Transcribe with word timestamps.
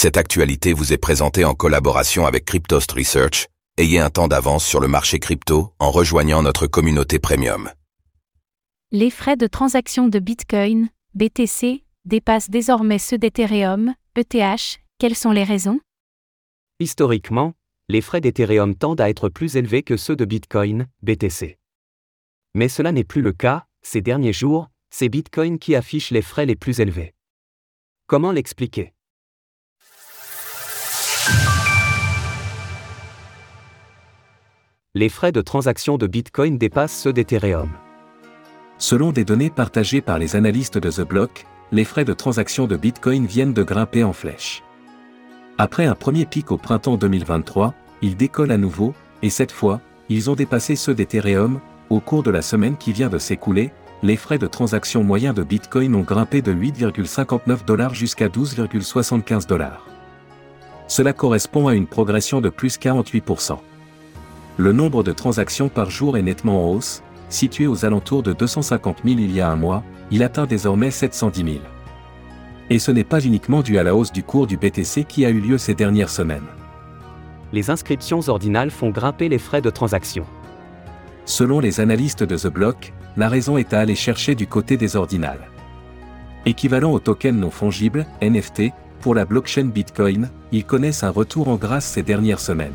Cette 0.00 0.16
actualité 0.16 0.74
vous 0.74 0.92
est 0.92 0.96
présentée 0.96 1.44
en 1.44 1.54
collaboration 1.54 2.24
avec 2.24 2.44
Cryptost 2.44 2.92
Research. 2.92 3.48
Ayez 3.78 3.98
un 3.98 4.10
temps 4.10 4.28
d'avance 4.28 4.64
sur 4.64 4.78
le 4.78 4.86
marché 4.86 5.18
crypto 5.18 5.74
en 5.80 5.90
rejoignant 5.90 6.40
notre 6.40 6.68
communauté 6.68 7.18
premium. 7.18 7.68
Les 8.92 9.10
frais 9.10 9.36
de 9.36 9.48
transaction 9.48 10.06
de 10.06 10.20
Bitcoin, 10.20 10.88
BTC, 11.14 11.82
dépassent 12.04 12.48
désormais 12.48 13.00
ceux 13.00 13.18
d'Ethereum, 13.18 13.92
ETH. 14.14 14.78
Quelles 14.98 15.16
sont 15.16 15.32
les 15.32 15.42
raisons? 15.42 15.80
Historiquement, 16.78 17.54
les 17.88 18.00
frais 18.00 18.20
d'Ethereum 18.20 18.76
tendent 18.76 19.00
à 19.00 19.10
être 19.10 19.28
plus 19.28 19.56
élevés 19.56 19.82
que 19.82 19.96
ceux 19.96 20.14
de 20.14 20.24
Bitcoin, 20.24 20.86
BTC. 21.02 21.58
Mais 22.54 22.68
cela 22.68 22.92
n'est 22.92 23.02
plus 23.02 23.22
le 23.22 23.32
cas, 23.32 23.66
ces 23.82 24.00
derniers 24.00 24.32
jours, 24.32 24.68
c'est 24.90 25.08
Bitcoin 25.08 25.58
qui 25.58 25.74
affiche 25.74 26.12
les 26.12 26.22
frais 26.22 26.46
les 26.46 26.54
plus 26.54 26.78
élevés. 26.78 27.14
Comment 28.06 28.30
l'expliquer? 28.30 28.92
Les 34.94 35.10
frais 35.10 35.32
de 35.32 35.42
transaction 35.42 35.98
de 35.98 36.06
Bitcoin 36.06 36.56
dépassent 36.56 36.98
ceux 36.98 37.12
d'Ethereum. 37.12 37.68
Selon 38.78 39.12
des 39.12 39.26
données 39.26 39.50
partagées 39.50 40.00
par 40.00 40.18
les 40.18 40.34
analystes 40.34 40.78
de 40.78 40.90
The 40.90 41.06
Block, 41.06 41.44
les 41.72 41.84
frais 41.84 42.06
de 42.06 42.14
transaction 42.14 42.66
de 42.66 42.74
Bitcoin 42.74 43.26
viennent 43.26 43.52
de 43.52 43.62
grimper 43.62 44.02
en 44.02 44.14
flèche. 44.14 44.62
Après 45.58 45.84
un 45.84 45.94
premier 45.94 46.24
pic 46.24 46.50
au 46.50 46.56
printemps 46.56 46.96
2023, 46.96 47.74
ils 48.00 48.16
décollent 48.16 48.50
à 48.50 48.56
nouveau, 48.56 48.94
et 49.20 49.28
cette 49.28 49.52
fois, 49.52 49.82
ils 50.08 50.30
ont 50.30 50.34
dépassé 50.34 50.74
ceux 50.74 50.94
d'Ethereum, 50.94 51.60
au 51.90 52.00
cours 52.00 52.22
de 52.22 52.30
la 52.30 52.40
semaine 52.40 52.78
qui 52.78 52.92
vient 52.92 53.10
de 53.10 53.18
s'écouler, 53.18 53.72
les 54.02 54.16
frais 54.16 54.38
de 54.38 54.46
transaction 54.46 55.04
moyens 55.04 55.34
de 55.34 55.42
Bitcoin 55.42 55.94
ont 55.94 56.00
grimpé 56.00 56.40
de 56.40 56.54
8,59 56.54 57.66
dollars 57.66 57.94
jusqu'à 57.94 58.28
12,75 58.28 59.46
dollars. 59.46 59.86
Cela 60.86 61.12
correspond 61.12 61.68
à 61.68 61.74
une 61.74 61.86
progression 61.86 62.40
de 62.40 62.48
plus 62.48 62.78
48%. 62.78 63.58
Le 64.60 64.72
nombre 64.72 65.04
de 65.04 65.12
transactions 65.12 65.68
par 65.68 65.88
jour 65.88 66.16
est 66.16 66.22
nettement 66.22 66.64
en 66.64 66.72
hausse, 66.72 67.04
situé 67.28 67.68
aux 67.68 67.84
alentours 67.84 68.24
de 68.24 68.32
250 68.32 69.02
000 69.04 69.20
il 69.20 69.32
y 69.32 69.40
a 69.40 69.48
un 69.48 69.54
mois, 69.54 69.84
il 70.10 70.24
atteint 70.24 70.46
désormais 70.46 70.90
710 70.90 71.44
000. 71.44 71.56
Et 72.68 72.80
ce 72.80 72.90
n'est 72.90 73.04
pas 73.04 73.20
uniquement 73.20 73.62
dû 73.62 73.78
à 73.78 73.84
la 73.84 73.94
hausse 73.94 74.10
du 74.10 74.24
cours 74.24 74.48
du 74.48 74.56
BTC 74.56 75.04
qui 75.04 75.24
a 75.24 75.30
eu 75.30 75.38
lieu 75.38 75.58
ces 75.58 75.74
dernières 75.74 76.10
semaines. 76.10 76.48
Les 77.52 77.70
inscriptions 77.70 78.18
ordinales 78.26 78.72
font 78.72 78.90
grimper 78.90 79.28
les 79.28 79.38
frais 79.38 79.62
de 79.62 79.70
transaction. 79.70 80.26
Selon 81.24 81.60
les 81.60 81.78
analystes 81.78 82.24
de 82.24 82.36
The 82.36 82.52
Block, 82.52 82.92
la 83.16 83.28
raison 83.28 83.58
est 83.58 83.72
à 83.72 83.78
aller 83.78 83.94
chercher 83.94 84.34
du 84.34 84.48
côté 84.48 84.76
des 84.76 84.96
ordinales. 84.96 85.50
Équivalent 86.46 86.90
au 86.90 86.98
token 86.98 87.38
non 87.38 87.50
fongible, 87.50 88.06
NFT, 88.20 88.72
pour 89.02 89.14
la 89.14 89.24
blockchain 89.24 89.66
Bitcoin, 89.66 90.30
ils 90.50 90.64
connaissent 90.64 91.04
un 91.04 91.10
retour 91.10 91.46
en 91.46 91.54
grâce 91.54 91.86
ces 91.86 92.02
dernières 92.02 92.40
semaines. 92.40 92.74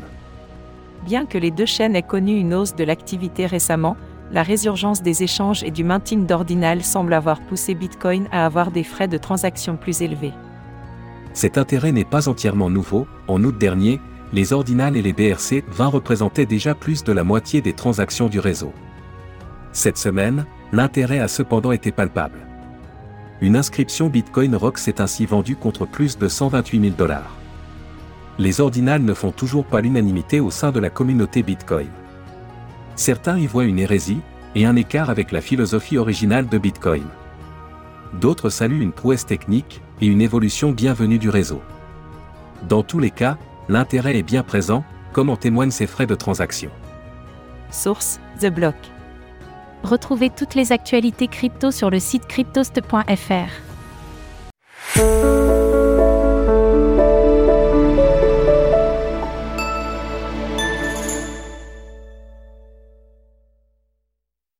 Bien 1.04 1.26
que 1.26 1.36
les 1.36 1.50
deux 1.50 1.66
chaînes 1.66 1.96
aient 1.96 2.02
connu 2.02 2.34
une 2.38 2.54
hausse 2.54 2.74
de 2.74 2.84
l'activité 2.84 3.44
récemment, 3.44 3.96
la 4.32 4.42
résurgence 4.42 5.02
des 5.02 5.22
échanges 5.22 5.62
et 5.62 5.70
du 5.70 5.84
maintien 5.84 6.18
d'ordinal 6.18 6.82
semble 6.82 7.12
avoir 7.12 7.40
poussé 7.42 7.74
Bitcoin 7.74 8.26
à 8.32 8.46
avoir 8.46 8.70
des 8.70 8.84
frais 8.84 9.06
de 9.06 9.18
transaction 9.18 9.76
plus 9.76 10.00
élevés. 10.00 10.32
Cet 11.34 11.58
intérêt 11.58 11.92
n'est 11.92 12.06
pas 12.06 12.28
entièrement 12.28 12.70
nouveau. 12.70 13.06
En 13.28 13.44
août 13.44 13.56
dernier, 13.58 14.00
les 14.32 14.54
ordinals 14.54 14.96
et 14.96 15.02
les 15.02 15.12
BRC20 15.12 15.86
représentaient 15.88 16.46
déjà 16.46 16.74
plus 16.74 17.04
de 17.04 17.12
la 17.12 17.22
moitié 17.22 17.60
des 17.60 17.74
transactions 17.74 18.28
du 18.28 18.40
réseau. 18.40 18.72
Cette 19.72 19.98
semaine, 19.98 20.46
l'intérêt 20.72 21.18
a 21.18 21.28
cependant 21.28 21.72
été 21.72 21.92
palpable. 21.92 22.46
Une 23.42 23.56
inscription 23.56 24.08
Bitcoin 24.08 24.56
Rock 24.56 24.78
s'est 24.78 25.02
ainsi 25.02 25.26
vendue 25.26 25.56
contre 25.56 25.86
plus 25.86 26.16
de 26.16 26.28
128 26.28 26.80
000 26.80 26.94
dollars. 26.96 27.36
Les 28.38 28.60
ordinals 28.60 29.02
ne 29.02 29.14
font 29.14 29.30
toujours 29.30 29.64
pas 29.64 29.80
l'unanimité 29.80 30.40
au 30.40 30.50
sein 30.50 30.72
de 30.72 30.80
la 30.80 30.90
communauté 30.90 31.42
Bitcoin. 31.42 31.88
Certains 32.96 33.38
y 33.38 33.46
voient 33.46 33.64
une 33.64 33.78
hérésie, 33.78 34.20
et 34.56 34.66
un 34.66 34.76
écart 34.76 35.10
avec 35.10 35.32
la 35.32 35.40
philosophie 35.40 35.98
originale 35.98 36.48
de 36.48 36.58
Bitcoin. 36.58 37.04
D'autres 38.20 38.50
saluent 38.50 38.82
une 38.82 38.92
prouesse 38.92 39.26
technique, 39.26 39.82
et 40.00 40.06
une 40.06 40.20
évolution 40.20 40.72
bienvenue 40.72 41.18
du 41.18 41.28
réseau. 41.28 41.60
Dans 42.68 42.82
tous 42.82 42.98
les 42.98 43.10
cas, 43.10 43.36
l'intérêt 43.68 44.16
est 44.16 44.22
bien 44.22 44.42
présent, 44.42 44.84
comme 45.12 45.30
en 45.30 45.36
témoignent 45.36 45.70
ces 45.70 45.86
frais 45.86 46.06
de 46.06 46.14
transaction. 46.14 46.70
Source 47.70 48.20
The 48.40 48.46
Block. 48.46 48.76
Retrouvez 49.84 50.30
toutes 50.30 50.54
les 50.54 50.72
actualités 50.72 51.28
crypto 51.28 51.70
sur 51.70 51.90
le 51.90 52.00
site 52.00 52.26
cryptost.fr. 52.26 53.73